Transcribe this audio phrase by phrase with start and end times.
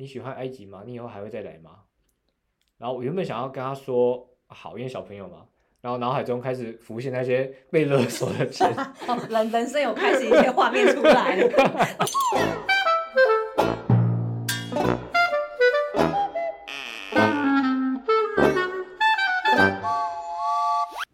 [0.00, 0.84] 你喜欢埃及吗？
[0.86, 1.70] 你以后还会再来吗？
[2.76, 5.38] 然后我原本想要跟他说好，因为小朋友嘛。
[5.80, 8.72] 然后脑海中开始浮现那些被勒索的 钱，
[9.08, 11.48] 哦，人人生有开始一些画面出来了。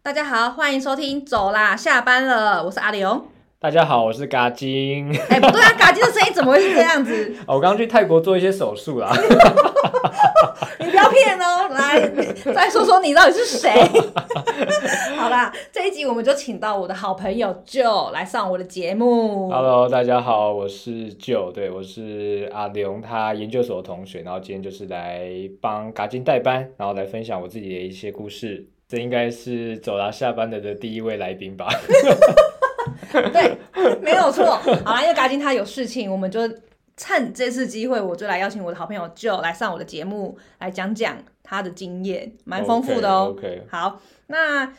[0.03, 3.31] 大家好，欢迎收听，走啦，下班了，我是阿刘。
[3.65, 5.09] 大家好，我是嘎金。
[5.27, 7.33] 哎，不对啊，嘎金的声音怎么会是这样子？
[7.49, 9.11] 哦我刚刚去泰国做一些手术啦。
[10.77, 12.07] 你不要骗哦，来
[12.53, 13.71] 再说说你到底是谁？
[15.17, 19.49] 好啦，这一集我们就请到我的好朋友 Joe 来上我的节目。
[19.49, 25.27] Hello，大家好，我是 Joe，对我是阿刘他研究所的同学，然后今天就是来
[25.59, 28.67] 帮嘎金代班，然后来分享我自己的一些故事。
[28.87, 31.67] 这应该是走了下班的的第一位来宾吧？
[33.31, 33.57] 对，
[34.01, 34.45] 没有错。
[34.85, 36.41] 好啦，因为嘎金他有事情，我们就
[36.97, 43.33] 趁这次机会，我就来邀请我的好朋友 Joe 来上我的节目，来讲讲他的经验，蛮丰富的哦。
[43.35, 44.71] OK，好，那。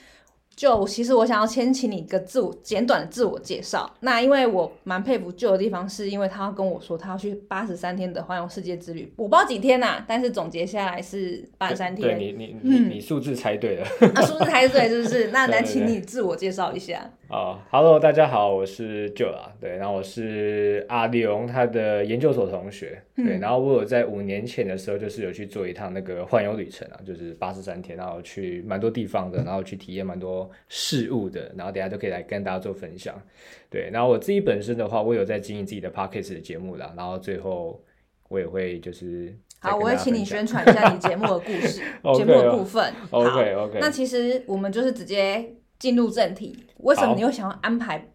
[0.57, 3.95] 就其实我想要先请你一个自我简短的自我介绍。
[4.01, 12.17] 那因为我蛮佩服旧的地方，是因为他要跟我说他要去八十三天的环游世界之旅，我不知道几天呐，但是总结下来是八十三天。
[12.17, 13.87] 对你你你你数字猜对了。
[14.15, 15.27] 啊，数字猜对是不是？
[15.37, 17.11] 那来请你自我介绍一下。
[17.29, 33.21] 啊，Hello，大家好，我是 Joe 啊，对，然后我是阿龙他的研究所同学，对，然后我有在五年前的时候就是有去做一趟那个环游旅程啊，就是八十三天，然后去蛮多地方的，然后去体验蛮多事物的，然后等下都可以来跟大家做分享，
[33.69, 37.83] 对，然后我自己本身的话，我有在经营自己的 Podcast 的节目啦，然后最后
[38.29, 41.83] 我也会就是好，我会请你宣传一下你节目的故事，
[42.15, 45.57] 节目的部分，OK OK，那其实我们就是直接。
[45.79, 48.13] 进入正题，为什么你会想要安排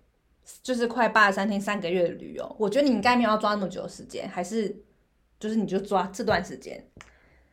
[0.64, 2.56] 就是快八十三天三个月的旅游？
[2.60, 4.76] 我觉得你应该没有要抓那么久的时间，还是
[5.40, 6.84] 就是你就抓这段时间。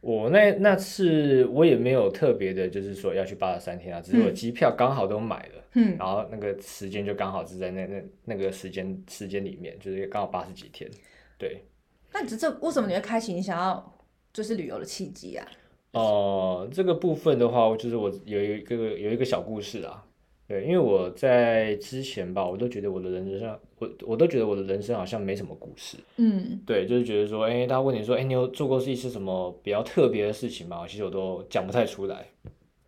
[0.00, 10.88] 我那那次我也没有特别的，就是说要去八十三天啊，只是我机票刚好都买了，嗯，然后那个时间就刚好是在那那那个时间时间里面，就是刚好八十几天，
[11.36, 11.64] 对。
[12.12, 13.98] 那这这为什么你会开启你想要
[14.32, 15.46] 就是旅游的契机啊？
[15.92, 20.04] 哦，这个部分的话，就是我有一个有一个小故事啊。
[20.48, 25.98] 对，因为我在之前吧，我都觉得我的人生，我我都觉得我的人生好像没什么故事。
[26.16, 30.86] 嗯，对，就是觉得说，哎，大家问你说，哎，你有做过是一些什么比较特别的事情吗？
[30.88, 32.26] 其实我都讲不太出来。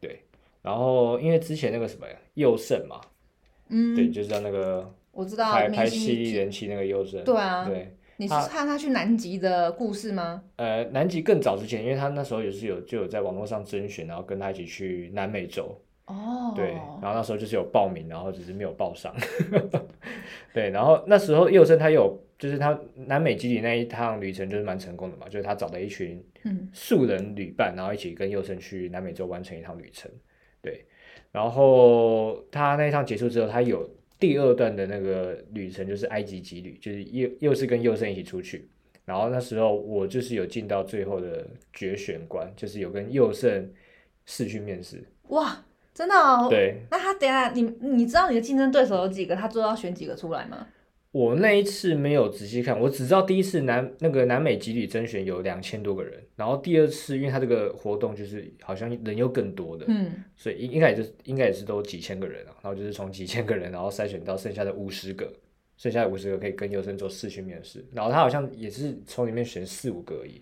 [0.00, 0.20] 对，
[0.62, 2.98] 然后因为之前那个什么呀，佑胜嘛，
[3.68, 7.22] 嗯，对，就是那个我知道拍拍犀利人气那个佑胜。
[7.24, 7.94] 对啊，对。
[8.16, 10.42] 你是看他去南极的故事吗？
[10.56, 15.74] 呃，南极更早之前，因为他那时候也是有就有在网络上征选，然后跟他一起去南美洲。
[16.10, 16.52] 哦。
[16.54, 19.14] 对，然后那时候就是有报名，然后只是没有报上。
[20.52, 26.22] 对，然后那时候佑生他有，就是他南美基地那一趟旅程就是蛮成功的嘛，就是他找了一群
[26.72, 30.10] 素人旅伴，然后一起跟佑生去南美洲完成一趟旅程。
[30.60, 30.84] 对，
[31.30, 33.88] 然后他那一趟结束之后，他有。
[34.20, 38.68] 第二段的那个旅程就是埃及之旅，就是又又是跟佑生一起出去，
[39.06, 43.72] 然后那时候我就是有进到最后的决选关，就是有跟佑胜
[44.26, 45.02] 试去面试。
[45.28, 45.64] 哇，
[45.94, 46.46] 真的哦？
[46.48, 46.82] 对。
[46.90, 49.36] 那他等下你你知道你的竞争对手有几个？
[49.36, 50.66] 他最后要选几个出来吗？
[51.12, 65.28] 我那一次没有仔细看，我只知道第一次南那个南美集体甄选有两千多个人，然后第二次因为他这个活动就是好像人又更多的，嗯，所以应应该也就应该也是都几千个人啊，然后就是从几千个人然后筛选到剩下的五十个，
[65.76, 70.40] 剩下的五十个可以跟优生做试训面试，然后他好像也是从里面选四五个而已，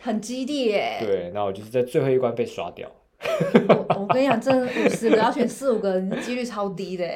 [0.00, 2.88] 很激烈，对，然后我就是在最后一关被刷掉，
[3.98, 7.06] 我跟你讲，这五十个要选四五个，几率超低的。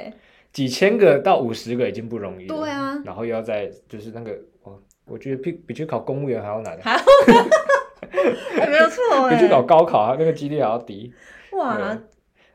[0.50, 6.97] 几千个到五十个已经不容易了，对啊，然后又要在就是那个，我我觉得比比去考公务员还要难，还
[8.66, 11.12] 没有错，比去考高考，啊那个几率还要低。
[11.53, 11.98] 哇，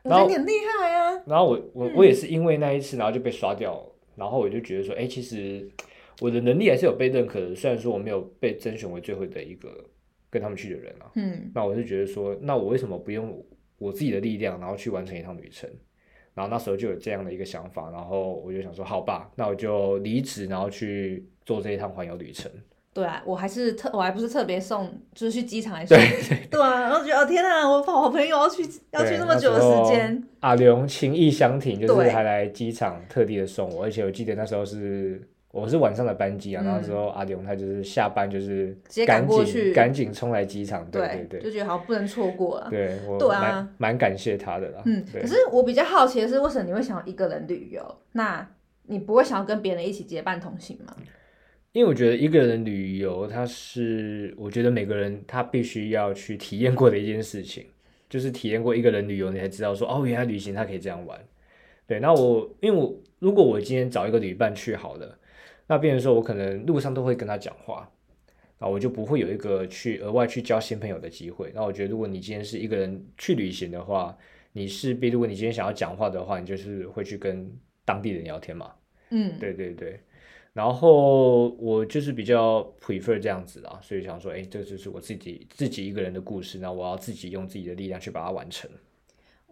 [0.02, 1.20] 我觉得你很厉害啊。
[1.26, 3.80] 然后我我我也是因为那一次，然后就被刷掉，
[4.16, 5.66] 然后我就觉得说，哎，其实
[6.20, 9.68] 我的能力还是有被认可的，虽然说我没有被甄选为最后的一个
[10.34, 11.06] 跟他们去的人啊。
[11.14, 13.40] 嗯，那我就觉得说，那我为什么不用
[13.78, 15.70] 我自己的力量，然后去完成一趟旅程？
[16.34, 22.50] 然后那时候就有这样的一个想法，然后我就想说，好吧，那我就离职，然后去做这一趟环游旅程。
[22.92, 25.96] 对啊，我还是特，我还不是特别送，就是去机场来送。
[25.96, 30.22] 对 对啊，然后觉得天哪，我好朋友要去要去那么久的时间。
[30.40, 35.22] 阿刘情意相挺，就是还来机场特地的送我，而且我记得那时候是。
[35.54, 42.68] 我是晚上的班机啊，那时候阿勇他就是下班就是直接赶过去，赶紧冲来机场，对对对，就觉得好像不能错过了。
[42.68, 44.82] 对，我蛮蛮感谢他的啦。
[44.84, 47.98] 嗯，可是我比较好奇的是，为什么你会想要一个人旅游？
[48.12, 48.46] 那
[48.86, 50.94] 你不会想要跟别人一起结伴同行吗？
[51.70, 57.64] 因为我觉得一个人旅游，它是我觉得每个人他必须要去体验过的一件事情，
[58.08, 61.18] 就是体验过一个人旅游，你才知道说哦，原来旅行它可以这样玩。
[61.86, 65.18] 对，那我因为我如果我今天找一个旅伴去好了，
[65.66, 67.90] 那变成说我可能路上都会跟他讲话，
[68.58, 71.50] 啊，我就不会有一个去额外去交新朋友的机会。
[71.54, 74.16] 那我觉得如果你今天是一个人去旅行的话，
[74.52, 77.50] 你势必如果你今天想要讲话的话，你就是会去跟
[77.84, 78.72] 当地人聊天嘛。
[79.10, 80.00] 嗯，对对对。
[80.52, 88.70] 然后我就是比较 prefer 这样子啊，所以想说，哎，这就是我自己自己一个人的故事，那我要自己用自己的力量去把它完成。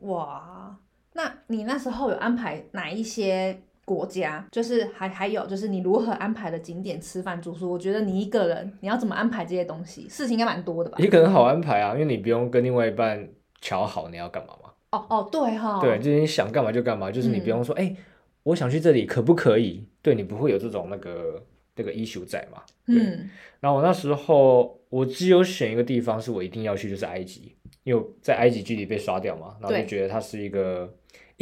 [0.03, 0.79] 哇，
[1.15, 4.47] 那你那时候有安排哪一些国家？
[4.51, 7.71] 就是还还有就是你如何安排的景点、吃饭、住宿？
[7.71, 10.99] 我觉得你一个人你要怎么安排这些东西，事情应该蛮多的吧？
[10.99, 13.29] 一个人好安排啊，因为你不用跟另外一半
[13.61, 14.71] 瞧好你要干嘛嘛。
[14.91, 17.97] 哦哦，对哈，对，就是你想干嘛就干嘛，就是你不用说，哎。
[18.45, 19.87] 我想去这里，可不可以？
[20.03, 21.41] 对你不会有这种那个
[21.77, 22.61] 那个 issue 在嘛？
[22.89, 23.31] 嗯。
[23.61, 30.93] 然后我那时候我只有选一个地方是我一定要去，就是埃及，因为在埃及距离被刷掉嘛，然后就觉得它是一个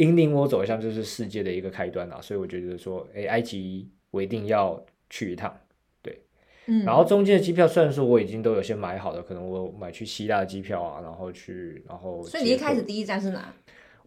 [0.01, 5.55] 引领我走向就是世界的一个开端啊，所以我觉得说，哎，埃及我一定要去一趟，
[6.01, 6.21] 对。
[6.65, 6.83] 嗯。
[6.83, 12.23] 然后中间的机票虽然说我已经都有先买好了，可能我买去希腊的机票啊，然后去，然后。
[12.23, 13.53] 所以你一开始第一站是哪？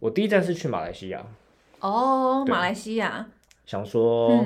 [0.00, 1.25] 我第一站是去马来西亚。
[1.81, 3.29] 哦，马来西亚，
[3.64, 4.44] 想说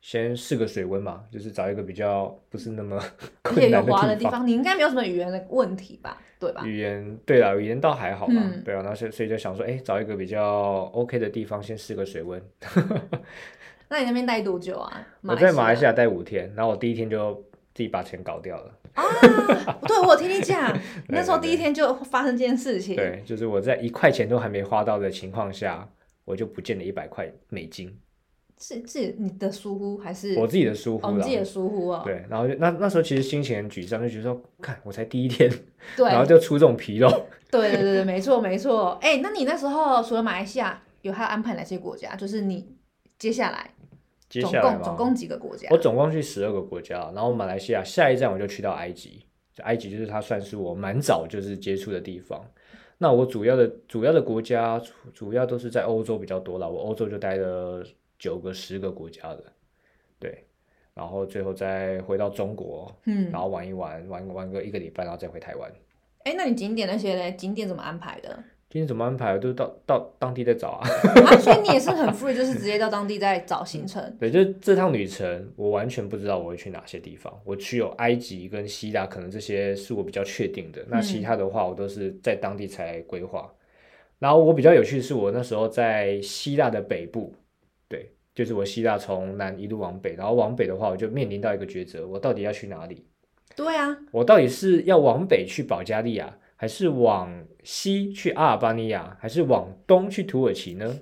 [0.00, 2.98] 先试个水温嘛，就是找一个比较不是那么
[3.42, 4.46] 困难的地方。
[4.46, 6.16] 你应该没有什么语言的问题吧？
[6.38, 6.62] 对吧？
[6.64, 8.42] 语言对啊，语言倒还好嘛。
[8.64, 12.40] 对啊，那所所以就想说，哎，找一个比较 OK 的地方先试个水温。
[13.90, 15.06] 那你那边待多久啊？
[15.22, 17.34] 我在马来西亚待五天，然后我第一天就
[17.74, 18.72] 自己把钱搞掉了。
[18.94, 19.02] 啊，
[19.86, 20.72] 对我听你讲，
[21.08, 22.94] 那时候第一天就发生这件事情。
[22.94, 25.88] 对，就是我在一块钱都还没花到的情况下。
[26.24, 27.98] 我就不见了一百块美金，
[28.60, 31.06] 是是你的疏忽还是我自己的疏忽？
[31.06, 32.02] 哦，自己的疏忽啊。
[32.04, 35.48] 对，然后就那那时候其实心情很沮丧，就觉得说，看我才第一天，
[35.96, 37.08] 对， 然后就出这种纰漏。
[37.50, 38.98] 对对对对，没错没错。
[39.00, 42.14] 哎，那你那时候除了马来西亚，有还有安排哪些国家？
[42.16, 42.66] 就是你
[43.18, 43.70] 接下来，
[44.28, 45.68] 接下来总共总共几个国家？
[45.70, 49.24] 我总共去十二个国家，然后马来西亚下一站我就去到埃及，
[49.54, 52.44] 就埃及就是它算是我蛮早就是接触的地方。
[52.98, 57.80] 那我主要的主要的国家主主要都是在欧洲比较多了，我欧洲就待了
[58.18, 59.44] 九个十个国家的，
[60.18, 60.44] 对，
[60.94, 65.70] 然后最后再回到中国，嗯，然后玩一玩玩玩个一个礼拜，然后再回台湾。
[66.24, 67.32] 哎，那你景点那些呢？
[67.32, 68.44] 景点怎么安排的？
[68.70, 69.38] 今天怎么安排？
[69.38, 70.86] 都到到当地再找啊。
[71.24, 74.02] 啊，所以你也是很 free，就是直接到当地再找行程。
[74.20, 77.32] 对，就这趟旅程，我完全不知道我会去哪些地方。
[77.44, 80.84] 我去有埃及跟希腊，可能这些是我比较确定的。
[80.88, 83.50] 那其他的话，我都是在当地才规划。
[84.18, 87.32] 然后我比较有趣的是，我那时候在希腊的北部，
[87.88, 93.04] 对，就是我希腊从南一路往北，然后往北的话，我就面临到一个抉择，我到底要去哪里？
[93.56, 96.38] 对啊，我到底是要往北去保加利亚？
[96.60, 100.98] 还是往西去阿尔巴尼亚，还是往东去土耳其呢？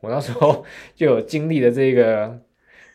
[0.00, 0.64] 我那时候
[0.94, 2.40] 就有经历了这个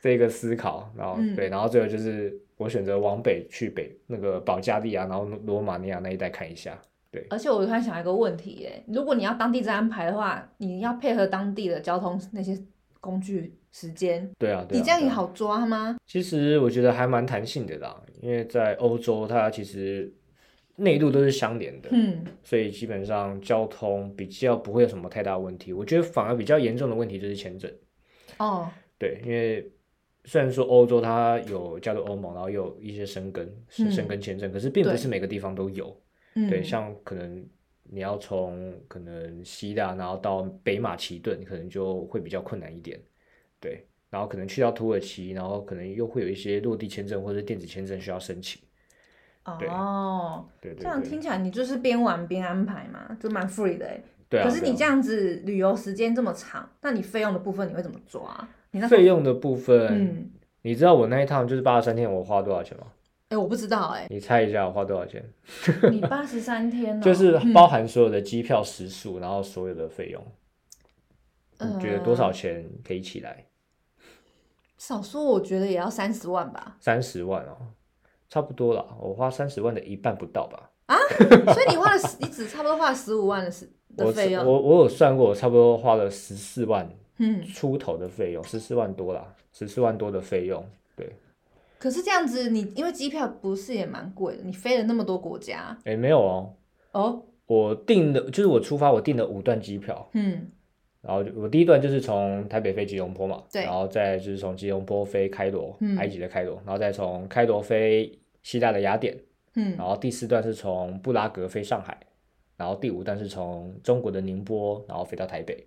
[0.02, 6.82] 这个思考，然后对，然后最后就是我选择往北去北那个保加利亚，然后罗马尼亚那一带看一下。
[7.12, 12.58] 对，而且我突然想一个问题，哎，如果你要当地再安排的话，你要配合当地的交通那些
[13.00, 14.30] 工具时间。
[14.38, 15.98] 对啊，你这样也好抓吗？
[16.06, 20.14] 其实我觉得还蛮弹性的啦，因为在欧洲，它其实。
[20.82, 25.74] 内陆都是相连的，嗯，所以基本上交通比较不会有什么太大问题。
[25.74, 27.70] 我觉得反而比较严重的问题就是签证。
[28.38, 29.70] 哦，对，因为
[30.24, 35.94] 虽然说欧洲它有加入欧盟，然后有一些生根是生根签证，可是并不是每个地方都有。
[36.34, 37.46] 对，像可能
[37.92, 43.00] 你要从可能希腊然后到北马其顿，可能就会比较困难一点。
[43.60, 48.62] 对，然后可能去到土耳其，然后可能又会有一些落地签证或者电子签证需要申请。
[49.46, 54.00] 哦，对对，这样听起来你就是边玩边安排嘛，就蛮 free 的哎。
[54.30, 54.48] 对啊。
[54.48, 58.48] 可是你这样子旅游时间这么长，那你费用的部分你会怎么抓？
[58.72, 60.32] 你那费用的部分，嗯，
[60.62, 62.86] 你知道我那一趟就是八十三天，我花多少钱吗？
[63.30, 64.08] 哎，我不知道哎。
[64.10, 65.24] 你猜一下我花多少钱？
[65.92, 70.24] 你八十三天， 就是包含所有的机票、食宿，然后所有的费用，
[71.60, 73.46] 你觉得多少钱可以起来？
[74.78, 76.78] 少说我觉得也要三十万吧。
[76.80, 77.58] 三十万哦。
[78.30, 80.70] 差不多了，我花三十万的一半不到吧？
[80.86, 80.96] 啊，
[81.54, 83.68] 所以你花了，你只差不多花了十五万的十
[83.98, 84.46] 的费用。
[84.46, 90.64] 我我有算过，我差不多花了十四万嗯出头的费用，十四万多啦，十四万多的费用。
[90.96, 91.12] 对。
[91.80, 95.76] 可是这样子，你因为机票不是也蛮贵的，你飞了那么多国家。
[95.86, 96.54] 哎，没有哦。
[96.92, 97.26] 哦。
[97.48, 100.08] 我订的就是我出发，我订了五段机票。
[100.14, 100.52] 嗯。
[101.02, 109.18] 然后我第一段就是从台北飞吉隆坡嘛，对，然后再就是从吉隆坡飞开罗，埃及的开罗，然后再从开罗飞希腊的雅典，
[109.56, 111.98] 嗯，然后第四段是从布拉格飞上海，
[112.58, 115.66] 然后第五段是从中国的宁波，然后飞到台北。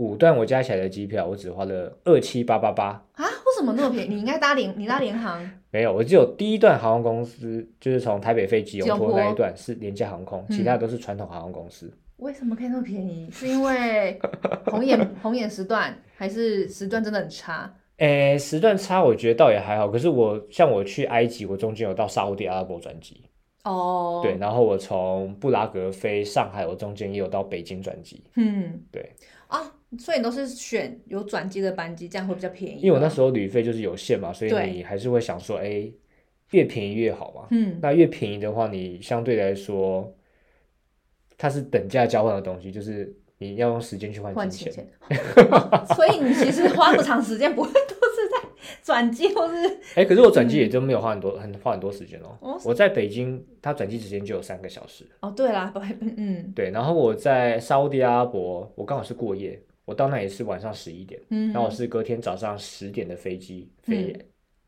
[0.00, 3.24] 五段我加起来的机票，我只花了二七八八八啊？
[3.24, 4.14] 为什么那么便宜？
[4.14, 5.38] 你应该搭联，你搭联航？
[5.70, 11.92] 没有，我只有第一段航空公司，就是从台北飞吉隆坡那一段是廉价航空，其他都是传统航空公司。
[12.16, 13.28] 为什么可以那么便宜？
[13.30, 14.18] 是因为
[14.64, 17.70] 红眼 红眼时段，还是时段真的很差？
[17.98, 19.86] 诶，时段差我觉得倒也还好。
[19.86, 23.22] 可是我像我去埃及，我中间有到沙地阿拉伯转机
[23.64, 28.24] 哦，对，然后我从布拉格飞上海，我中间也有到北京转机。
[28.36, 29.12] 嗯，对
[29.48, 29.60] 啊。
[29.98, 32.80] 所以你都是选有转机的班机，这样会比较便宜。
[32.80, 35.90] 因为我那时候旅费就是有限嘛，所以你还是会想说，哎，
[36.52, 37.48] 越便宜越好嘛。
[37.50, 40.14] 嗯，那越便宜的话，你相对来说，
[41.36, 44.86] 它是等价交换的东西，就是你要用时间去换金钱。
[45.94, 48.48] 所以你其实花不长时间，不会都是在
[48.84, 49.78] 转机或是……
[49.96, 52.56] 哎，可是我转机也就没有花很多，很花很多时间哦。
[52.64, 55.04] 我在北京，它转机时间就有三个小时。
[55.20, 56.70] 哦，对啦，嗯，对。
[56.70, 59.60] 然后我在沙地阿拉伯，我刚好是过夜。
[59.90, 64.16] 我到那也是晚上十一点，然后我是隔天早上十点的飞机飞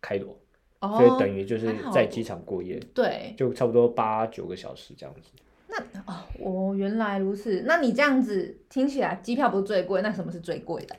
[0.00, 0.36] 开罗，
[0.80, 5.30] 所以等于就是在机场过夜，对，就差不多八九个小时这样子。
[5.68, 5.78] 那
[6.12, 7.62] 哦，我原来如此。
[7.64, 10.96] 那你这样子听起来，机票不是最贵，那什么是最贵的？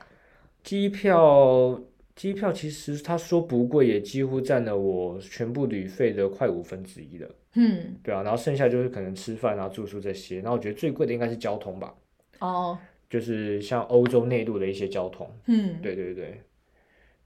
[0.62, 1.78] 机票，
[2.16, 7.28] 机票其实他说不贵，也几乎占了我全部旅费的快五分之一了。
[7.56, 10.36] 嗯，对啊，然后剩下就是可能吃饭啊、住宿这些。
[10.36, 11.94] 然后我觉得最贵的应该是交通吧。
[12.38, 12.78] 哦。
[13.14, 16.40] 就是像欧洲内陆的一些交通，嗯，对对对，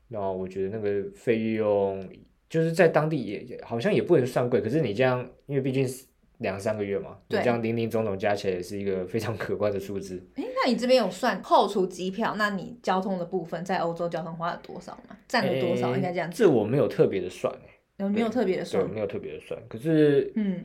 [0.09, 2.07] 然后我觉得那个费用
[2.47, 6.05] 就是在当地也好像也不能算贵，可是你这样，因为毕竟是
[6.41, 10.23] 两三个月嘛，你这样零零总总加起来也是一个非常可观的数字。
[10.35, 15.17] 哎，那你这边有算扣除机票，那你交通的部分在欧洲交通花了多少吗？
[15.27, 15.97] 占了多少？
[15.97, 16.31] 应该这样。
[16.31, 17.51] 这我没有特别的算
[17.97, 19.59] 哎，没有特别的算，没有特别的算。
[19.71, 20.63] 可是，嗯，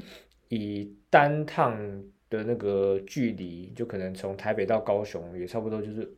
[0.50, 2.04] 以单趟。
[2.34, 6.12] 的那个距离，就可能从台北到高雄，也差不多就是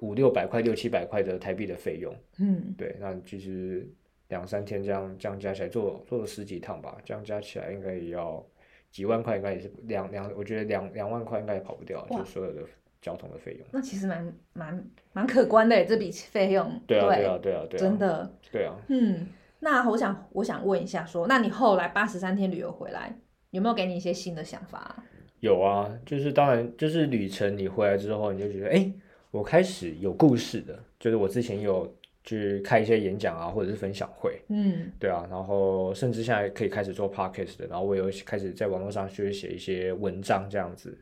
[0.00, 2.14] 五六百块、六七百块的台币的费用。
[2.38, 3.88] 嗯，对，那其实
[4.28, 8.44] 两三天这样这样加起来，做做了十几趟吧，这样加起来应该也要
[8.90, 12.62] 几万块，应该也是两两，我觉得两两万块应该也跑不掉，就所有的
[13.00, 13.66] 交通的费用。
[13.70, 14.84] 那其实蛮蛮
[15.14, 16.80] 蛮可观的这笔费用。
[16.86, 18.38] 对啊，对啊，对啊，对啊，真的。
[18.52, 18.74] 对啊。
[18.88, 19.26] 嗯，
[19.60, 23.18] 那我想我想问一下，说，那你后来八十三天旅游回来，
[23.50, 25.02] 有没有给你一些新的想法？
[25.42, 28.88] 有啊，就是当然，就是旅程你回来之后，你就觉得，哎，
[29.32, 30.78] 我开始有故事的。
[31.00, 40.96] 就是我之前有去开一些演讲啊，或者是分享会，嗯，对啊，然后甚至现在可以开始做 podcast 的，然后我有开始在网络上去写一些文章这样子。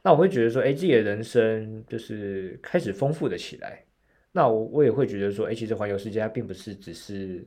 [0.00, 3.82] 那我会觉得说，哎，自己的人生就是开始丰富的起来。
[4.30, 7.44] 那我我也会觉得说，哎，其实环游世界它并不是只是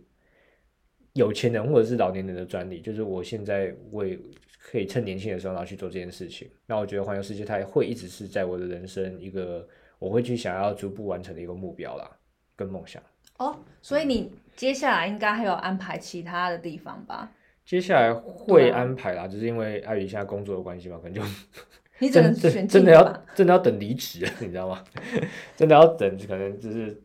[1.13, 4.20] 有钱人或者是老年人的专利，就是我现在为。
[4.67, 6.50] 可以趁年轻的时候，然后去做这件事情。
[6.65, 9.67] 那我觉得环游世界，它会一直是在我的人生一个
[10.00, 12.10] 我会去想要逐步完成的一个目标啦，
[12.55, 13.01] 跟梦想。
[13.38, 17.31] 哦，所以你接下来应该还有安排其他的地方吧？
[17.63, 21.22] 接下来会安排啦，就是因为阿宇现在工作的关系嘛，可能就
[22.00, 24.84] 你只能选真的要真的要等离职， 你知道吗？
[25.55, 27.00] 真的要等，可能就是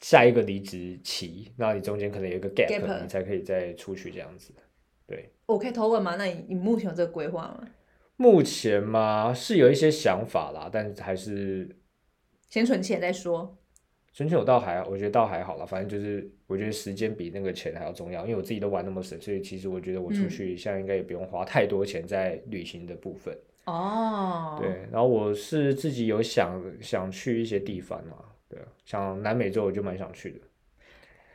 [0.00, 4.52] 下一个离职期，那你中间可能有一个 gap，你才可以再出去这样子。
[5.08, 6.16] 对，我可以偷问吗？
[6.16, 7.66] 那你你目前有这个规划吗？
[8.16, 11.68] 目前嘛是有一些想法啦，但还是
[12.48, 13.56] 先存钱再说。
[14.12, 23.36] 存钱我倒还，我觉得倒还好啦，反正就是我觉得时间比那个钱还要重要，因为我自己都玩那么省，所以其实我觉得我出去现在应该也不用花太多钱在旅行的部分。
[23.66, 28.16] 哦，对，然后我是自己有想想去一些地方嘛，
[28.48, 30.40] 对，像南美洲我就蛮想去的。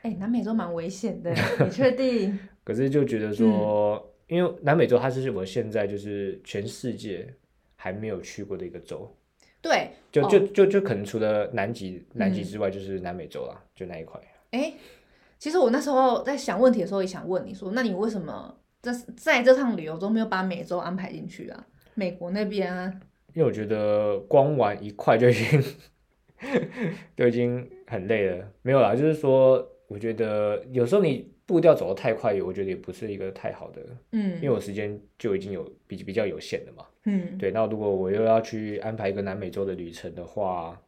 [0.02, 2.38] 哎，南美洲蛮危险的，你确定？
[2.64, 7.34] 可是就觉得说，因为南美洲它是我现在就是全世界
[7.76, 9.14] 还没有去过的一个州。
[9.62, 14.20] 对，就就就就可能除了南极南极之外，就是南美洲啦，就那一块。
[14.52, 14.74] 哎，
[15.38, 21.68] 其实我那时候在想问题的时候，也想问你说，那你为什么在在这趟旅游中没有把美洲安排进去啊？
[21.96, 22.94] 美国那边啊？
[23.34, 25.64] 因为我觉得光玩一块就已经
[27.16, 28.48] 就已经很累了。
[28.62, 29.70] 没有啦，就是说。
[29.90, 33.82] 我觉得有时候你步调走得太快，我觉得也不是一个太好的，
[34.12, 37.52] 嗯，因为我时间就已经有比比较有限了嘛，嗯，对。
[37.52, 40.82] 那如果我又要去安排一个南美洲的旅程的话，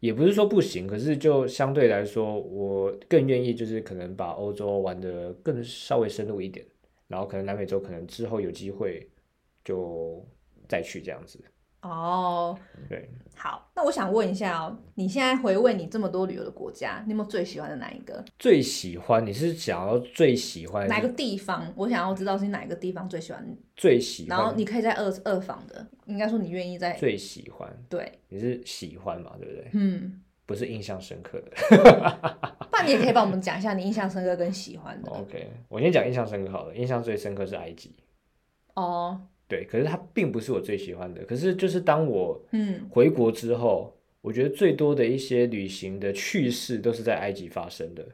[0.00, 6.66] 也不是说不行，可是就相对来说，我更愿意就是可能把欧洲玩的更稍微深入一点，
[7.06, 9.08] 然后可能南美洲可能之后有机会
[9.64, 10.26] 就
[10.68, 11.38] 再去这样子。
[11.82, 12.58] 哦，
[12.88, 13.08] 对。
[13.36, 18.22] 好，那我想问一下哦，你现在回味你这么多旅游的国家，你有没有最喜欢的哪一个？
[18.38, 19.24] 最喜欢？
[19.24, 21.72] 你是想要最喜欢哪个地方？
[21.74, 23.56] 我想要知道是哪个地方最喜欢。
[23.74, 24.38] 最喜欢。
[24.38, 27.74] 然后你可以在二二房的，应该说你愿意在最喜欢。
[27.88, 29.32] 对，你是喜欢嘛？
[29.38, 29.70] 对不对？
[29.72, 32.68] 嗯，不是印象深刻的。
[32.72, 35.08] 那你也可以帮我们讲一下你印象深刻跟喜欢的。
[35.16, 36.76] OK，我先讲印象深刻好了。
[36.76, 37.94] 印象最深刻是埃及。
[38.74, 39.18] 哦。
[39.50, 41.24] 对，可是它并不是我最喜欢的。
[41.24, 48.06] 可是就是当我嗯回国之后，我觉得最多的一些旅行的趣事都是在埃及发生的。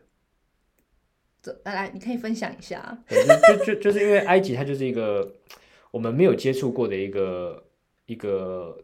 [1.42, 2.98] 这来来，你可以分享一下。
[3.46, 5.30] 就就就是因为埃及它就是一个
[5.90, 7.62] 我们没有接触过的一个
[8.06, 8.82] 一个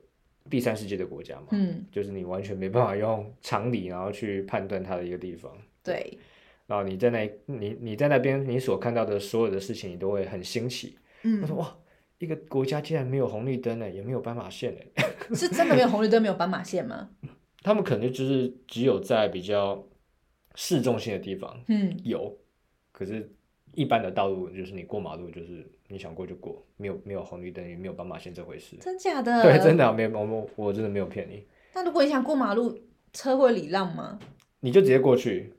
[0.51, 5.51] 第三世界的国家嘛，嗯，就是你完全没办法用常理然后去判断它的一个地方。
[5.83, 6.19] 对，
[6.67, 10.99] 然后你在那，你你在那边，你所看到的所有的事情，你都会很新奇。
[11.23, 11.75] 嗯，我说哇。
[12.23, 14.81] 一个国家竟然没有红绿灯呢，也没有斑马线呢？
[15.35, 17.11] 是真的没有红绿灯，没有斑马线吗？
[17.65, 19.85] 他们可能就是只有在比较
[20.55, 22.39] 市中心的地方，嗯，有。
[22.93, 23.29] 可是，
[23.75, 28.77] 一般的道路就是你过马路，就是你想过就过，没有没有红绿灯，也没有斑马线这回事。
[28.77, 29.43] 真假的？
[29.43, 31.45] 对，真的没有，我我真的没有骗你。
[31.75, 32.79] 那如果你想过马路，
[33.13, 34.21] 车会礼让吗？
[34.61, 35.53] 你就直接过去。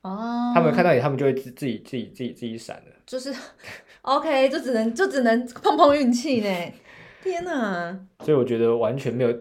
[0.00, 0.52] 哦。
[0.54, 2.92] 他们看到你，他们就会自自己自己自己自己闪的。
[3.04, 3.30] 就是。
[4.02, 6.72] OK，就只能就只能碰碰运气呢。
[7.22, 7.98] 天哪！
[8.24, 9.36] 所以我觉得完全没有，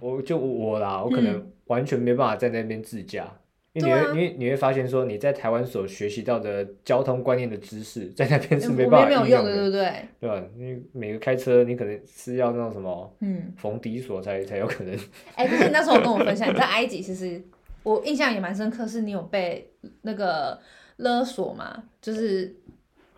[0.00, 3.26] 我就我啦，我可能完全没办法在那边自驾，
[3.72, 9.92] 因为你会因为你会发现说你在台湾所学习到的交通观念的知识， 在那边是没办法用的，对不对？
[10.20, 10.42] 对吧？
[10.56, 14.94] 你每个开车，你可能是要那种什么，嗯，逢底锁才才有可能。
[15.34, 17.42] 哎，可是那时候跟我分享， 你在埃及其实
[17.82, 19.70] 我印象也蛮深刻，是你有被
[20.02, 20.60] 那个
[20.98, 21.84] 勒索嘛？
[22.00, 22.54] 就是。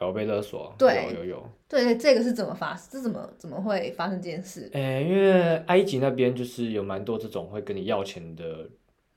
[0.06, 1.50] 有被勒索，对，有有有。
[1.68, 2.74] 对，这个是怎么发？
[2.90, 4.70] 这怎么怎么会发生这件事？
[4.72, 8.68] 诶，因为埃及那边就是有蛮多这种会跟你要钱的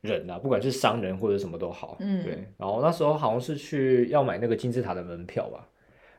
[0.01, 1.97] 人啊，不管是商人或者什么都好。
[1.99, 2.47] 嗯，对。
[2.57, 5.67] 然后那时候好像是去要买那个金字塔的门票吧？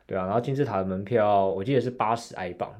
[0.06, 2.72] 对啊，然后金字塔的门票我记得是八十埃镑。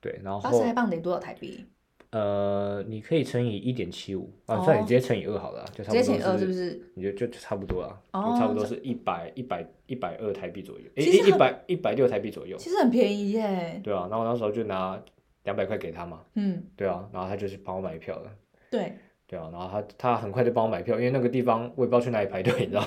[0.00, 1.64] 对，然后八十埃镑得多少台币？
[2.12, 6.02] 呃，你可以乘以一点七五啊，算你直接乘以二好了，就差不多。
[6.02, 6.78] 直接乘以二是不是？
[6.94, 12.54] 你就就差不多了，就差不多是一百一百一百二台币左右，一一百一百六台币左右。
[12.58, 13.80] 其实很便宜耶。
[13.82, 15.02] 对啊，然后那时候就拿
[15.44, 16.20] 两百块给他嘛。
[16.34, 16.62] 嗯。
[16.76, 18.30] 对啊，然后他就是帮我买票了。
[18.70, 18.92] 对。
[19.26, 22.84] 对啊，然后他他很快就帮我买票，因为那个地方我也不知道去哪里排队，你知道？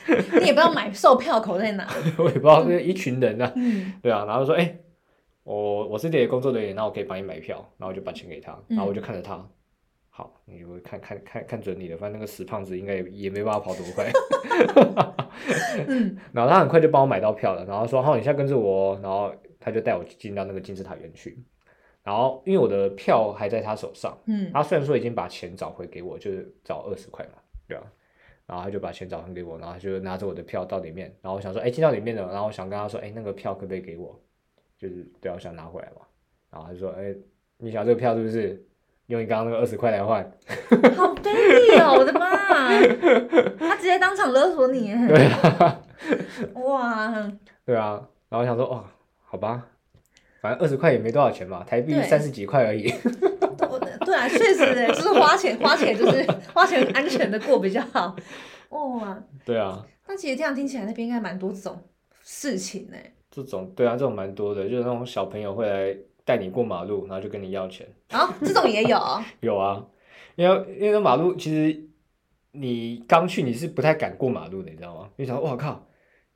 [0.40, 1.86] 你也不知道买售票口在哪。
[2.16, 3.52] 我也不知道，那一群人啊。
[3.54, 3.92] 嗯。
[4.02, 4.78] 对啊，然后说哎。
[5.44, 9.44] 我我是这里工作人员，那我可以帮你买票，然后我就把钱给他，然后我就看着他，
[10.10, 14.10] 好，你就会看看看看准你的，反正那个死胖子应该也也没办法跑多快
[16.32, 21.42] 然后他很快就帮我买到票了，然后说好，你现在跟着我，然后他就带我进到那个金字塔园区，
[22.04, 27.32] 然后因为我的票还在他手上，嗯，他虽然说已经把钱找回给我，就是找二十块嘛，
[27.66, 27.84] 对吧？
[28.46, 34.20] 然后他就把钱找回给我，然后就拿着我的票到里面，然后我想说，哎，进到里面了，然后我想跟他说，哎，那个票可不可以给我？
[34.82, 36.04] 就是对啊，想拿回来嘛，
[36.50, 37.14] 然后他就说：“哎，
[37.58, 38.60] 你想这个票是不是
[39.06, 40.20] 用你刚刚那个二十块来换？”
[40.96, 41.94] 好卑鄙哦！
[42.00, 42.68] 我的妈，
[43.56, 44.92] 他直接当场勒索你。
[45.06, 45.80] 对啊，
[46.54, 47.32] 哇。
[47.64, 48.84] 对啊，然后想说：“哦，
[49.24, 49.68] 好吧，
[50.40, 52.92] 反正二十块也没多少钱嘛，台币三十几块而已。
[54.04, 58.16] ”对啊，确实诶，就是花钱花钱就是花钱安全的过比较好。
[58.70, 59.22] 哇。
[59.44, 59.86] 对啊。
[60.08, 61.80] 那其实这样听起来，那边应该蛮多这种
[62.20, 62.96] 事情呢。
[63.32, 67.84] 这种对啊，这种蛮多的，就是那种小朋友会来带你过马路，然后就跟你要钱。
[68.10, 68.98] 啊，这种也有。
[69.40, 69.84] 有啊，
[70.36, 71.88] 因为因为马路其实
[72.52, 75.08] 你刚去你是不太敢过马路的，你知道吗？
[75.16, 75.86] 你想，我靠，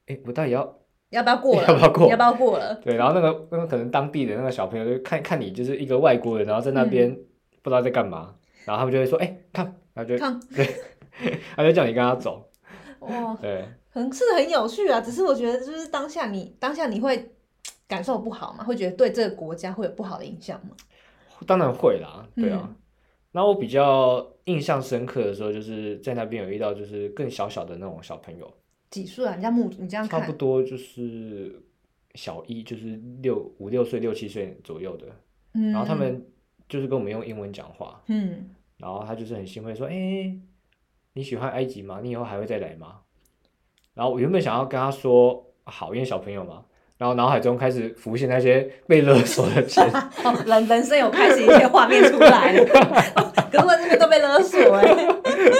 [0.06, 0.78] 哎，我到底要
[1.10, 1.56] 要不要过？
[1.62, 2.08] 要不要过？
[2.08, 2.74] 要不要过了？
[2.82, 7.14] 对，然后那个那个可能当地的那个小朋友就看看你就是一个外国人，然后在那边
[7.62, 10.66] 不知道在干嘛，然后他们就会说，哎，看，然后就看，对，
[11.54, 12.48] 他就叫你跟他走。
[13.00, 13.36] 哇。
[13.40, 13.64] 对。
[13.96, 17.30] 很是很有趣啊，只是我觉得就是当下你当下你会
[17.88, 18.62] 感受不好吗？
[18.62, 20.76] 会觉得对这个国家会有不好的影响吗？
[21.46, 22.76] 当然会啦，对啊。
[23.32, 28.52] 那我比较印象深刻的时候，就是在那边有遇到就是更小小的那种小朋友，
[28.90, 29.34] 几岁啊？
[29.34, 31.58] 你家母你这样差不多就是
[32.14, 35.06] 小一，就是六五六岁六七岁左右的，
[35.54, 36.22] 嗯然后他们
[36.68, 40.38] 就是跟我们用英文讲话，嗯，然后他就是很兴奋说：“哎，
[41.14, 42.00] 你喜欢埃及吗？
[42.02, 43.00] 你以后还会再来吗？”
[43.96, 46.62] 然后我原本想要跟他说好，因为小朋友嘛。
[46.98, 49.86] 然后脑海中开始浮现那些被勒索的 钱，
[50.46, 52.64] 人人生有开始一些画面出来了。
[53.52, 54.82] 可是我这边都被勒索哎。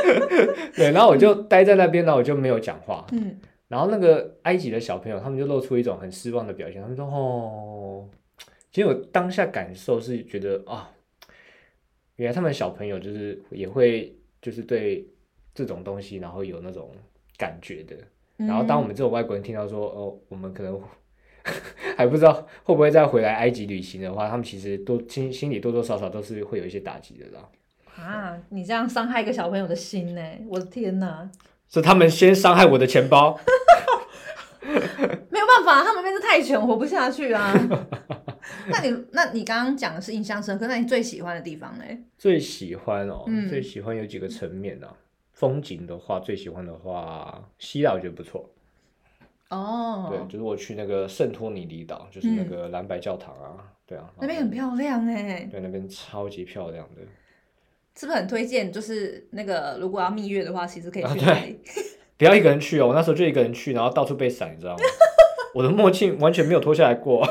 [0.74, 3.04] 对，然后我就待在那边，然后我就没有讲话。
[3.12, 3.38] 嗯。
[3.68, 6.80] 然后那个埃及的小朋友，他们就露出一种很失望的表情。
[6.80, 8.08] 他们说：“哦，
[8.72, 10.90] 其实我当下感受是觉得啊，
[12.16, 15.06] 原来他们小朋友就是也会就是对
[15.54, 16.90] 这种东西，然后有那种
[17.36, 17.94] 感觉的。
[18.36, 20.80] 然后当我们这种外国人听到说哦，我们可能
[21.96, 22.32] 还不知道
[22.64, 27.48] 会不会再回来埃及旅行的话，他们其实都心心里多多少少都是会有一些打击的啦。
[27.96, 30.22] 啊，你这样伤害一个小朋友的心呢？
[30.48, 31.30] 我的天哪！
[31.68, 33.38] 是他们先伤害我的钱包。
[35.30, 37.52] 没有办法，他们那边是泰拳，活不下去啊。
[38.68, 41.84] 那你那你刚刚讲的是印象深刻，那你最喜欢的地方呢？
[42.18, 44.88] 最喜欢哦，最喜欢有几个层面呢？
[45.36, 48.48] 风景的话，最喜欢的话，希腊我觉得不错。
[49.50, 55.46] 哦，对，就是我去那个圣托尼离岛，就是那个蓝白教堂啊，对啊，那边很漂亮哎。
[55.50, 57.02] 对，那边超级漂亮的。
[57.94, 58.72] 是不是很推荐？
[58.72, 61.60] 就是那个如果要蜜月的话，其实可以去那里。
[62.18, 64.78] 不要一个人去哦，我那时候就一个人去，然后到处被闪，你知道吗？
[65.54, 67.22] 我的墨镜完全没有脱下来过。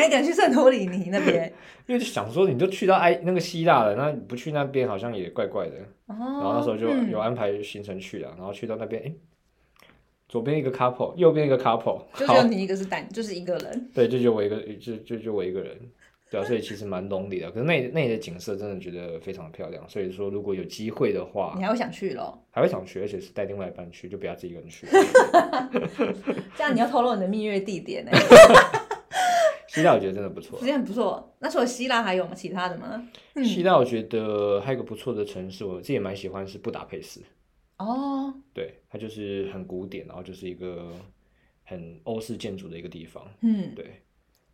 [0.00, 1.52] 还一个人去圣托里尼那边？
[1.86, 5.72] 因为想说，你都去到埃那个希腊了，那不去那边好像也怪怪的。
[6.06, 6.16] 哦。
[6.16, 9.12] 然后那时候就有安排行程去了，然后去到那边，哎，
[10.28, 13.90] 左边一个 couple，右边一个 couple，就只有你一个是单，就是一个人。
[13.94, 15.76] 对，就就我一个，就就就我一个人。
[16.30, 17.50] 对啊，所以其实蛮 lonely 的。
[17.50, 19.82] 可是那那里的景色真的觉得非常的漂亮。
[19.88, 22.40] 所以说，如果有机会的话，你还会想去咯？
[22.52, 24.86] 还会想去，而且是带另外一半去，就不要自己一个人去。
[26.56, 28.12] 这样你要透露你的蜜月地点呢？
[29.72, 31.32] 希腊我觉得真的不错，时间很不错。
[31.38, 32.34] 那除了希腊还有吗？
[32.34, 33.08] 其他的吗？
[33.44, 37.22] 希腊我觉得还有个不错的城市，我自己也蛮喜欢，是布达佩斯。
[37.78, 40.90] 哦，对，它就是很古典，然后就是一个
[41.62, 43.24] 很欧式建筑的一个地方。
[43.42, 44.02] 嗯，对。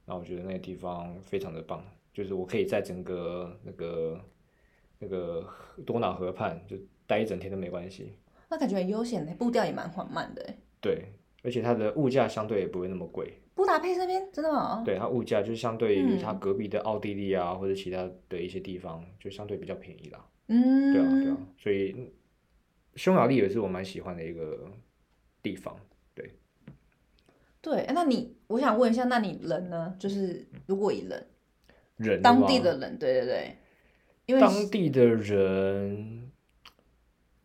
[0.05, 4.21] 那我觉得那个地方非常的棒，就是我可以在整个那个
[4.99, 5.43] 那个
[5.87, 6.77] 多瑙河畔就
[7.07, 8.13] 待一整天都没关系。
[8.51, 10.55] 那感觉很悠闲的，步调也蛮缓慢的。
[10.79, 11.07] 对，
[11.43, 13.41] 而且它的物价相对也不会那么贵。
[13.57, 14.85] 布达佩斯那边真的吗？
[14.85, 20.25] 对，它物价就是相对于它隔壁的奥地利啊或者其他的一些地方，就相对比较便宜啦。
[20.47, 22.13] 嗯，对啊，对啊，所以
[22.95, 24.71] 匈牙利也是我蛮喜欢的一个
[25.43, 25.77] 地方。
[27.63, 29.97] 对，那你我想问一下，那你人呢？
[29.99, 31.27] 就是如果以人，
[31.97, 33.57] 人当地的人，对对对，
[34.27, 36.31] 因为当地的人，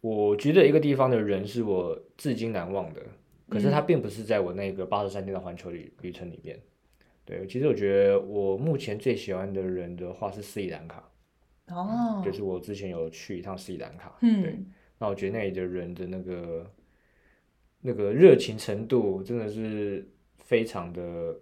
[0.02, 3.02] 我觉得一个地方的人是我至今难忘的。
[3.52, 6.60] 可是他并不是在我那个八十三天的环球旅旅程里面。
[7.24, 11.08] 对，其实我觉得我目前最喜欢的人的话是斯里兰卡。
[11.68, 14.18] 哦，就是我之前有去一趟斯里兰卡。
[14.22, 14.60] 嗯，对，
[14.98, 16.72] 那我觉得那里的人的那个。
[17.84, 21.36] 那个热情程度真的是非常的，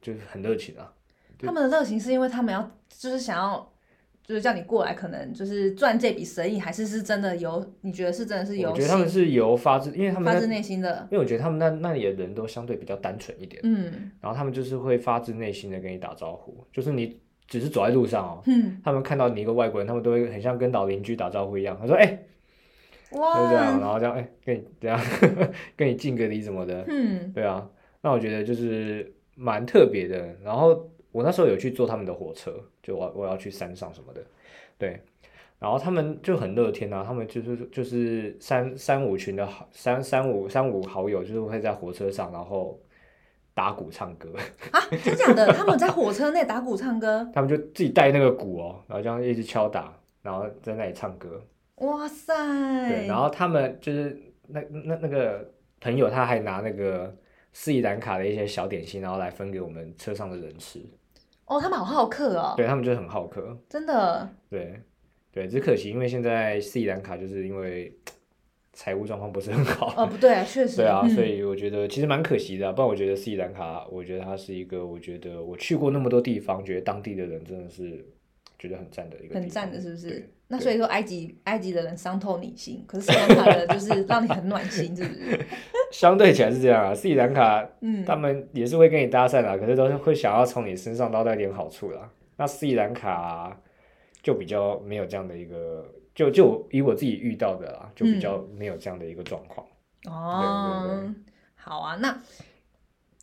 [0.00, 0.94] 就是很热情啊。
[1.40, 3.73] 他们的热情是因为他们要就是想要
[4.26, 7.64] 就是叫你过来，可能就是赚这笔生意，还是是真的有？
[7.82, 8.70] 你觉得是真的是有？
[8.70, 11.06] 我觉得他们是由发自，因为他们发自内心的。
[11.10, 14.10] 因为我觉得他们那那里的人都相对比较单纯一点，嗯。
[14.20, 21.76] 然后他们就是会发自内心的跟你打招呼，就是你只是走在路上哦，嗯，他们看到你一个外国人，他们都会很像跟老邻居打招呼一样。
[21.80, 22.18] 他说：“哎。”
[23.14, 25.00] 就这样，然后这样，哎，跟你这样，
[25.76, 27.64] 跟你敬个礼什么的，嗯，对啊，
[28.02, 30.34] 那我觉得就是蛮特别的。
[30.42, 34.20] 然后我那时候有去坐他们的火车，就我我要去山上什么的，
[34.76, 35.00] 对，
[35.60, 42.76] 然后他们就很乐天啊，他们就是就是三三五群的好三三五三五好友，就是会在火车上然后
[43.54, 44.30] 打鼓唱歌
[44.72, 45.52] 啊，真假的？
[45.52, 47.24] 他们在火车内打鼓唱歌？
[47.32, 51.40] 他们就自己带那个鼓哦，然后这样一直敲打，然后在那里唱歌。
[51.76, 52.34] 哇塞！
[52.88, 55.48] 对，然后他们就是那那那个
[55.80, 57.12] 朋友，他还拿那个
[57.52, 60.80] 斯里兰卡的一些小点心，然后来分给我们车上的人吃。
[61.46, 62.54] 哦，他们好好客哦。
[62.56, 64.28] 对他们就是很好客，真的。
[64.48, 64.80] 对
[65.32, 67.92] 对，只可惜，因为现在斯里兰卡就是因为
[68.72, 69.94] 财务状况不是很好。
[69.96, 70.76] 哦，不对，确实。
[70.76, 72.72] 对啊，所以我觉得其实蛮可惜的。
[72.72, 78.04] 不然我觉得斯里兰卡，我觉得它是一个，我觉得我去过那么多地方，觉得当地的人真的是
[78.58, 79.34] 觉得很赞的一个。
[79.34, 80.30] 很赞的，是不是？
[80.46, 85.46] 那所以说，埃及埃及的人伤透你心，可是斯里兰卡的就是让你很暖心，是不是？
[85.94, 92.10] 相对起来是这样啊，斯里兰卡，嗯，他们也是会跟你搭讪啊，可是都是会想要从你身上捞到一点好处啦。
[92.36, 93.56] 那斯里兰卡
[94.20, 99.64] 就比较没有这样的一个，就就以我自己遇到的啦，就比较没有这样的一个状况。
[100.06, 101.14] 哦，
[101.54, 102.18] 好啊，那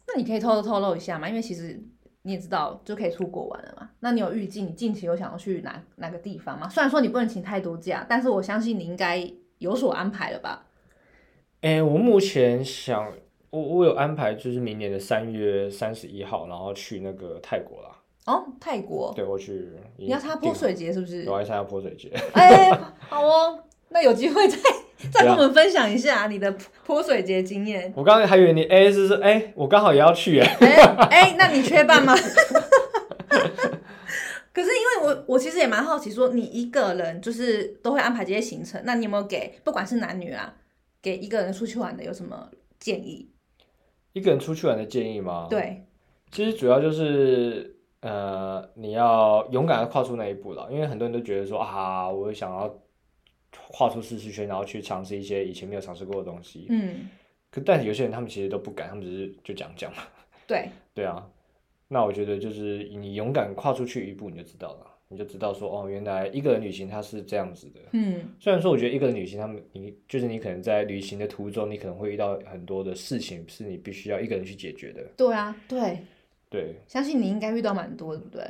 [0.08, 1.28] 那你可以透露透露一下吗？
[1.28, 1.78] 因为其实。
[2.24, 3.90] 你也知道就可以出国玩了嘛？
[4.00, 6.70] 那你有预计你近期有想要去哪哪个地方吗？
[6.70, 10.68] 虽然说你不能请太多假，但是我相信你应该有所安排了吧？
[11.62, 13.12] 哎，我目前想，
[13.50, 17.90] 我我有安排，就是明年的三月三十一号，然后去那个泰国啦。
[18.26, 19.14] 哦，泰国？
[19.16, 19.70] 对，我去。
[19.98, 21.24] 你要参加泼水节是不是？
[21.30, 22.12] 我要参加泼水节。
[22.34, 22.72] 哎，
[23.10, 24.58] 好哦，那有机会再。
[25.12, 27.92] 再跟我们分享一下你的泼水节经验。
[27.96, 30.56] 我刚刚还以为你哎是说哎，我刚好也要去哎
[31.10, 32.14] 哎，那你缺伴吗？
[34.54, 40.54] 可是因为我我其实也蛮好奇，说你一个人就是都会安排这些行程，那你有没有给不管是男女啊，
[41.02, 43.30] 给一个人出去玩的有什么建议？
[44.14, 45.48] 一个人出去玩的建议吗？
[45.50, 45.86] 对，
[46.32, 52.82] 其实主要就是呃，你要勇敢的跨出那一步了，因为很多人都觉得说啊，我想要
[53.70, 56.68] 跨出舒适圈，然后去尝试一些以前没有尝试过的东西。
[56.70, 57.08] 嗯。
[57.50, 60.04] 可但是有些人他们其实都不敢，他们只是就讲讲嘛。
[60.46, 60.70] 对。
[60.94, 61.30] 对啊。
[61.88, 67.82] 那我觉得就是你勇敢跨出去一步，你就知道了，你就知道说哦，原来一个人旅行它是这样子的。
[67.92, 75.04] 嗯，虽然说我觉得一个人旅行，他们你就是你可能在旅行的途中，你可能会遇到很多的事情，是你必须要一个人去解决的。
[75.18, 76.00] 对啊，对，
[76.50, 78.46] 对，相信你应该遇到蛮多，对不对？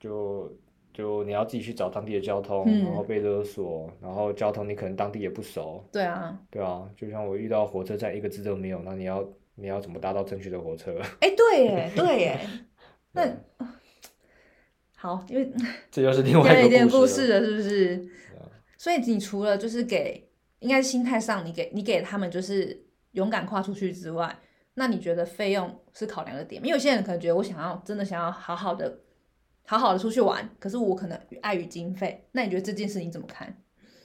[0.00, 0.52] 就
[0.92, 5.84] 就你要自己去找当地的交通，然后被勒索，然后交通你可能当地也不熟。
[5.92, 10.98] 对啊，对啊，就像我遇到火车站一个字都没有，那你要你要怎么搭到正确的火车？
[11.20, 12.40] 哎，对耶，对耶。
[13.12, 13.26] 那
[15.02, 15.50] 好，因为
[15.90, 18.06] 这又是另外一 点故事了，是不是？
[18.76, 24.38] 所以你除了就是给，应该是心态上，你给你给他们就是勇敢跨出去之外，
[24.74, 26.60] 那你觉得费用是考量的点？
[26.60, 29.00] 因为有些人可能觉得我想要真的想要好好的
[29.64, 33.56] 好好的出去玩，可是我可能碍于经费，那你觉得这件事你怎么看？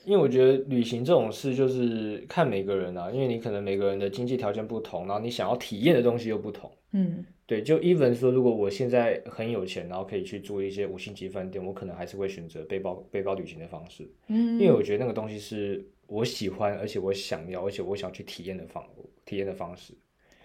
[0.06, 7.24] 因为我觉得旅行这种事就是看每个人啊，因为你可能每个人的经济条件不同，然后你想要体验的东西又不同，嗯。
[7.48, 18.84] 对，就 even 说，如果我现在很有钱，然后可以去住一些五星级饭店，我可能还是会选择背包背包旅行的方式，嗯，因为我觉得那个东西是我喜欢，而且我想要，而且我想去体验的方
[19.24, 19.94] 体验的方式，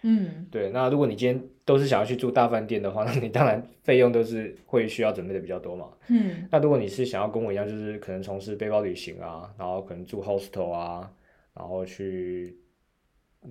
[0.02, 0.70] 嗯，对。
[0.72, 6.48] 那如果你今天都是想要去住大饭店的话，那你当然费用都是会需要准备的比较多嘛，嗯。
[6.52, 11.12] 那如果你是想要跟我一样，就是可能从事背包旅行啊，然后可能住 hostel 啊，
[11.54, 12.58] 然后去。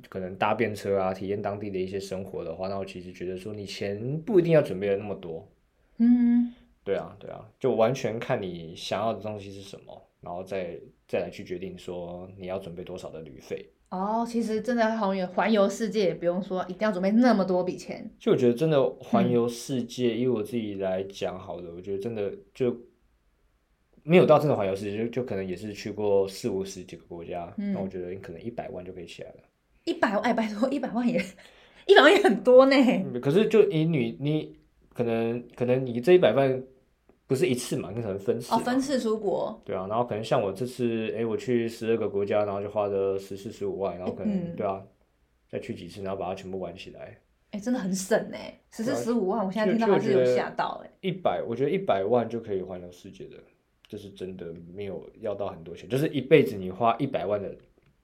[0.09, 5.45] 可能搭便车啊，体验当地的一些生活的话，那我其实觉得说你钱不一定要准备的那么多。
[5.97, 13.69] 嗯，对啊，对啊，就完全看你想要的东西是什么，然后再再来去决定说你要准备多少的旅费。
[13.91, 18.09] 哦，其实真的环游环游世界也不用说一定要准备那么多笔钱。
[18.19, 22.77] 就我觉得真的环游世界，以我自己来讲好了，我觉得真的就
[24.05, 29.37] 没有到真的环游世界，就就可能也是去过四五十几个国家，那我觉得你可能一百万就可以起来了。
[29.85, 31.21] 一百万，哎，拜托，一百万也，
[31.87, 32.77] 一百万也很多呢。
[33.21, 34.57] 可是，就以你，你
[34.95, 36.63] 可能，可能你这一百万
[37.31, 37.93] 不是一次嘛？
[37.95, 38.53] 那可能分次。
[38.53, 39.57] 哦，分次出国。
[39.65, 44.83] 对啊，然后可能像我这次，哎，我去十二个国家，然后就花了十四十五万，然后可能，对啊，
[45.49, 47.17] 再去几次，然后把它全部玩起来。
[47.53, 50.91] 哎，真的很省哎，十四十五万，我现在听到还是有吓到哎。
[51.03, 53.37] 一百，我觉得一百万就可以环游世界的，
[53.87, 57.57] 这是真的没有要到很多钱，就是一辈子你花一百万的。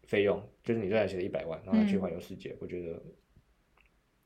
[0.06, 3.02] 费用就是你赚来钱的一百万，然后去环游世界，我觉得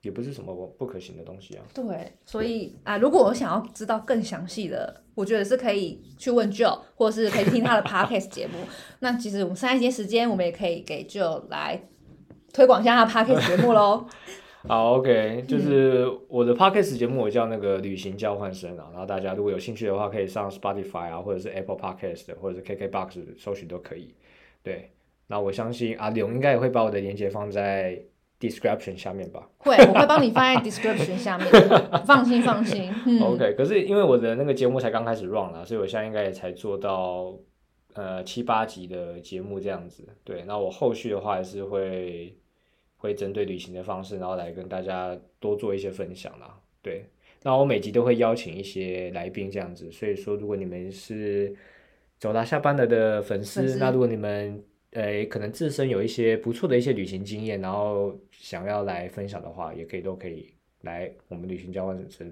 [0.02, 1.64] 也不是什么不可行的东西啊。
[1.74, 8.54] 对，所以啊，如果我想要知道更详细的，我觉得是可以去问 Joe，或者是可以听他的 Podcast 节目。
[9.00, 11.82] 那其实我们剩下一些时间，我们也可以给 Joe 来
[12.52, 14.06] 推广一下他的 Podcast 节目喽。
[14.68, 18.88] 好，OK，就是我的 Podcast 节目，我叫那个旅行交换生啊。
[18.92, 24.14] 然后大家如果有兴趣的话，可以上 Spotify 啊，或者是 Apple Podcast，或者是 KKBox 搜寻都可以。
[24.62, 24.90] 对。
[25.28, 28.02] 那我相信阿勇应该也会把我的链接放在
[28.40, 29.46] description 下面吧？
[29.59, 31.46] 会，我会帮你放在 description 下面，
[32.07, 32.90] 放心放心。
[33.20, 37.35] OK，可是因为我的那个节目才刚开始 run 啦，所以我现在应该也才做到
[37.92, 40.09] 呃七八集的节目这样子。
[40.24, 42.35] 对，那我后续的话还是会
[42.96, 46.59] 会针对旅行的方式，然后来跟大家多做一些分享啦。
[46.81, 47.05] 对，
[47.42, 51.55] 那我每集都会邀请一些来宾这样子，所以说如果你们是
[52.18, 62.29] 走到下班了的粉丝，那如果你们呃，可能自身有一些不错的一些旅行经验，然后想要来分享的话，也可以都可以来我们旅行交换生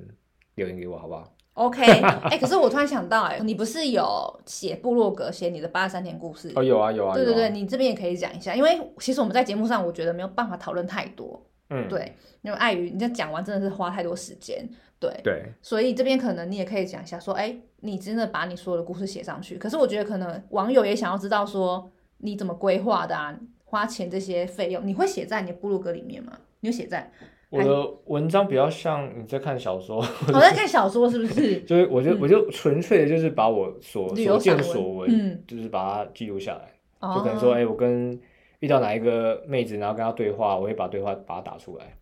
[0.56, 1.82] 留言给我，好不好？OK，
[2.30, 6.52] 哎，可是我突然想到，哎，你不是有写部落格写你的八十三天故事？
[6.56, 7.14] 哦，有啊，有啊。
[7.14, 11.40] 对对对，你这边也可以讲一下，因为其实我们在节目上，我觉得没有办法讨论太多，
[11.70, 14.68] 嗯，对，因为碍于你在讲完真的是花太多时间，
[14.98, 19.56] 对对，所以这边可能你也可以讲一下，说，哎，你真的把你所有的故事写上去。
[19.58, 21.88] 可是我觉得可能网友也想要知道说。
[22.18, 23.34] 你怎么规划的啊？
[23.64, 26.32] 花钱这些费用，你会写在你的部落格里面吗？
[26.60, 27.10] 你有写在？
[27.50, 30.04] 我的文章比较像你在看小说。
[30.28, 31.60] 我在看小说，是不是？
[31.68, 36.72] 就是我就我就纯粹的就是把我所所见所闻，嗯，就是把它记录下来。
[37.14, 38.18] 就可能说，哎，我跟
[38.60, 41.96] 遇到哪一个妹子，然后跟她对话，我会把对话把它打出来。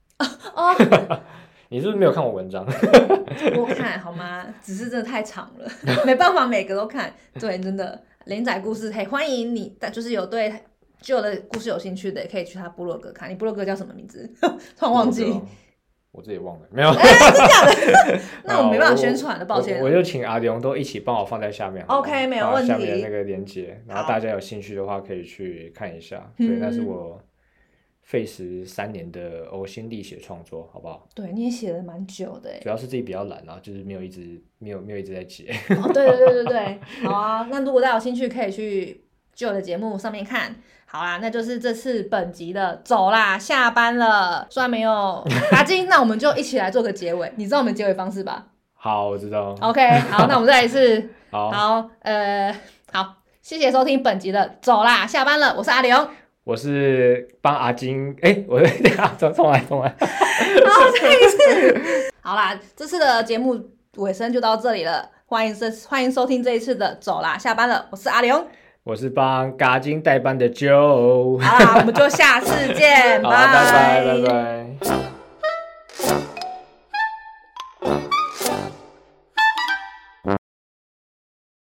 [0.55, 0.75] 哦。
[1.69, 2.65] 你是不是没有看我文章？
[3.57, 4.47] 我看好吗？
[4.63, 5.69] 只是真的太长了，
[6.07, 7.13] 没办法每个都看。
[7.41, 8.01] 对，真的。
[8.27, 10.53] 连载故事，嘿，欢迎你，但就是有对
[11.01, 13.31] 旧的故事有兴趣的，也可以去他部落格看。
[13.31, 14.29] 你部落格叫什么名字？
[14.77, 15.41] 突然忘记。
[16.11, 18.21] 我自己忘了，没有，真的？
[18.45, 19.83] 那我没办法宣传了，抱歉。
[19.83, 22.69] 我就请阿迪龙都一起帮我放在下面，OK，没有问题。
[22.69, 26.33] 下面那个链接，然后大家有兴趣的话可以去看一下。
[26.39, 27.23] 对，那是我
[28.07, 31.09] 费时三年的呕心沥血创作，好不好？
[31.13, 35.53] 对，你也写了蛮久的，主要是自己比较懒啊，就是没有一直没有没有一直在写。
[35.71, 37.49] 哦，对对对对对，好啊。
[37.51, 40.55] 那如果大家有兴趣，可以去旧的节目上面看。
[40.85, 44.47] 好啦，那就是这次本集的走啦，下班了。
[44.49, 47.33] 虽然没有 阿金，那我们就一起来做个结尾。
[47.35, 48.47] 你知道我们结尾方式吧？
[48.73, 49.53] 好，我知道。
[49.61, 51.11] OK，好，那我们再来一次。
[51.33, 52.57] 好，好，呃，
[52.93, 55.57] 好，谢谢收听本集的走啦，下班了。
[55.59, 56.09] 我是阿刘，
[56.47, 58.15] 我是帮阿金。
[58.23, 59.89] 哎，我等下 重重来重来。
[59.99, 60.07] 好，
[61.03, 62.13] 再一次。
[62.23, 63.61] 好啦，这次的节目
[63.97, 65.11] 尾声就到这里了。
[65.27, 67.87] 欢迎这欢迎收听这一次的走啦，下班了。
[67.91, 68.47] 我是阿刘。
[68.85, 74.67] 我是帮嘎金代班的 Joe，好啦，我们就下次见，拜拜拜拜。